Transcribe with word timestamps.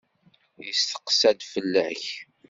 Yesteqsa-d 0.65 1.39
fell-ak. 1.51 2.03